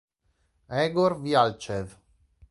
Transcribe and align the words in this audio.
Egor 0.85 1.15
Vjal'cev 1.25 1.93